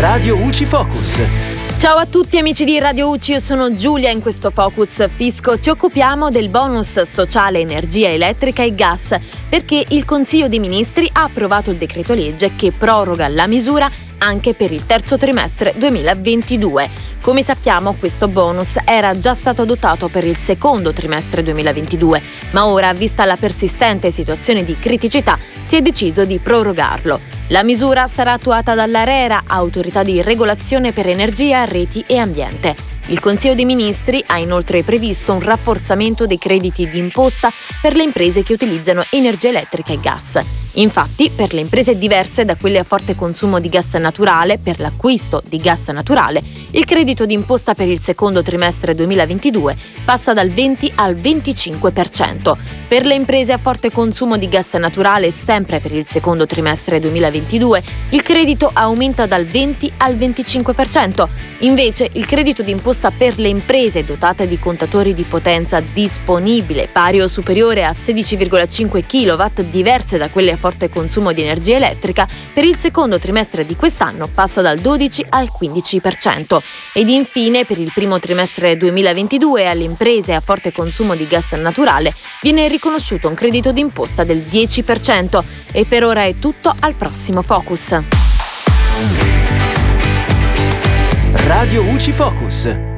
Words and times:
Radio 0.00 0.34
UCI 0.34 0.64
Focus. 0.64 1.20
Ciao 1.76 1.98
a 1.98 2.06
tutti 2.06 2.38
amici 2.38 2.64
di 2.64 2.78
Radio 2.78 3.10
UCI, 3.10 3.32
io 3.32 3.38
sono 3.38 3.74
Giulia 3.74 4.08
in 4.08 4.22
questo 4.22 4.50
Focus 4.50 5.06
Fisco. 5.14 5.58
Ci 5.58 5.68
occupiamo 5.68 6.30
del 6.30 6.48
bonus 6.48 7.02
sociale 7.02 7.58
energia 7.58 8.08
elettrica 8.08 8.62
e 8.62 8.74
gas 8.74 9.14
perché 9.46 9.84
il 9.88 10.06
Consiglio 10.06 10.48
dei 10.48 10.58
Ministri 10.58 11.06
ha 11.12 11.24
approvato 11.24 11.70
il 11.70 11.76
decreto 11.76 12.14
legge 12.14 12.56
che 12.56 12.72
proroga 12.72 13.28
la 13.28 13.46
misura 13.46 13.90
anche 14.16 14.54
per 14.54 14.72
il 14.72 14.86
terzo 14.86 15.18
trimestre 15.18 15.74
2022. 15.76 16.88
Come 17.20 17.42
sappiamo 17.42 17.92
questo 17.92 18.26
bonus 18.26 18.78
era 18.86 19.18
già 19.18 19.34
stato 19.34 19.60
adottato 19.62 20.08
per 20.08 20.24
il 20.24 20.38
secondo 20.38 20.94
trimestre 20.94 21.42
2022, 21.42 22.22
ma 22.52 22.64
ora, 22.64 22.94
vista 22.94 23.26
la 23.26 23.36
persistente 23.36 24.10
situazione 24.10 24.64
di 24.64 24.78
criticità, 24.78 25.38
si 25.62 25.76
è 25.76 25.82
deciso 25.82 26.24
di 26.24 26.38
prorogarlo. 26.38 27.39
La 27.50 27.64
misura 27.64 28.06
sarà 28.06 28.34
attuata 28.34 28.76
dall'ARERA, 28.76 29.42
Autorità 29.48 30.04
di 30.04 30.22
Regolazione 30.22 30.92
per 30.92 31.08
Energia, 31.08 31.64
Reti 31.64 32.04
e 32.06 32.16
Ambiente. 32.16 32.76
Il 33.08 33.18
Consiglio 33.18 33.56
dei 33.56 33.64
Ministri 33.64 34.22
ha 34.24 34.38
inoltre 34.38 34.84
previsto 34.84 35.32
un 35.32 35.40
rafforzamento 35.40 36.28
dei 36.28 36.38
crediti 36.38 36.88
d'imposta 36.88 37.50
per 37.82 37.96
le 37.96 38.04
imprese 38.04 38.44
che 38.44 38.52
utilizzano 38.52 39.02
energia 39.10 39.48
elettrica 39.48 39.92
e 39.92 39.98
gas. 39.98 40.40
Infatti, 40.80 41.30
per 41.34 41.52
le 41.52 41.60
imprese 41.60 41.98
diverse 41.98 42.46
da 42.46 42.56
quelle 42.56 42.78
a 42.78 42.84
forte 42.84 43.14
consumo 43.14 43.60
di 43.60 43.68
gas 43.68 43.92
naturale, 43.94 44.58
per 44.58 44.80
l'acquisto 44.80 45.42
di 45.46 45.58
gas 45.58 45.88
naturale, 45.88 46.42
il 46.70 46.86
credito 46.86 47.26
d'imposta 47.26 47.74
per 47.74 47.86
il 47.86 48.00
secondo 48.00 48.42
trimestre 48.42 48.94
2022 48.94 49.76
passa 50.04 50.32
dal 50.32 50.48
20 50.48 50.92
al 50.96 51.16
25%. 51.16 52.56
Per 52.88 53.04
le 53.04 53.14
imprese 53.14 53.52
a 53.52 53.58
forte 53.58 53.90
consumo 53.90 54.38
di 54.38 54.48
gas 54.48 54.72
naturale, 54.74 55.30
sempre 55.30 55.80
per 55.80 55.92
il 55.92 56.06
secondo 56.06 56.46
trimestre 56.46 56.98
2022, 56.98 57.82
il 58.10 58.22
credito 58.22 58.70
aumenta 58.72 59.26
dal 59.26 59.44
20 59.44 59.92
al 59.98 60.16
25%. 60.16 61.28
Invece, 61.58 62.08
il 62.14 62.24
credito 62.24 62.62
d'imposta 62.62 63.10
per 63.10 63.38
le 63.38 63.48
imprese 63.48 64.04
dotate 64.04 64.48
di 64.48 64.58
contatori 64.58 65.12
di 65.12 65.24
potenza 65.24 65.80
disponibile 65.80 66.88
pari 66.90 67.20
o 67.20 67.28
superiore 67.28 67.84
a 67.84 67.90
16,5 67.90 69.04
kW 69.06 69.62
diverse 69.70 70.16
da 70.16 70.30
quelle 70.30 70.52
a 70.52 70.56
forte 70.56 70.68
consumo 70.88 71.32
di 71.32 71.42
energia 71.42 71.76
elettrica, 71.76 72.28
per 72.52 72.64
il 72.64 72.76
secondo 72.76 73.18
trimestre 73.18 73.66
di 73.66 73.76
quest'anno 73.76 74.28
passa 74.32 74.60
dal 74.60 74.78
12 74.78 75.26
al 75.30 75.48
15%. 75.58 76.58
Ed 76.92 77.08
infine, 77.08 77.64
per 77.64 77.78
il 77.78 77.90
primo 77.94 78.18
trimestre 78.18 78.76
2022 78.76 79.66
alle 79.66 79.84
imprese 79.84 80.34
a 80.34 80.40
forte 80.40 80.72
consumo 80.72 81.14
di 81.14 81.26
gas 81.26 81.52
naturale 81.52 82.14
viene 82.42 82.68
riconosciuto 82.68 83.28
un 83.28 83.34
credito 83.34 83.72
d'imposta 83.72 84.24
del 84.24 84.44
10%. 84.50 85.42
E 85.72 85.84
per 85.84 86.04
ora 86.04 86.24
è 86.24 86.34
tutto, 86.38 86.74
al 86.80 86.94
prossimo 86.94 87.42
Focus. 87.42 87.98
Radio 91.46 91.82
UCI 91.82 92.12
Focus. 92.12 92.89